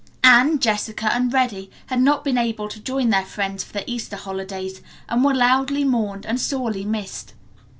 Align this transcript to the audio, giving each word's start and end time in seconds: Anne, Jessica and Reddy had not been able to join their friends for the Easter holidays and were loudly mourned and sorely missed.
Anne, 0.23 0.57
Jessica 0.57 1.13
and 1.13 1.31
Reddy 1.31 1.69
had 1.85 2.01
not 2.01 2.23
been 2.23 2.35
able 2.35 2.67
to 2.67 2.79
join 2.79 3.11
their 3.11 3.23
friends 3.23 3.63
for 3.63 3.73
the 3.73 3.87
Easter 3.87 4.15
holidays 4.15 4.81
and 5.07 5.23
were 5.23 5.31
loudly 5.35 5.83
mourned 5.83 6.25
and 6.25 6.41
sorely 6.41 6.83
missed. 6.83 7.35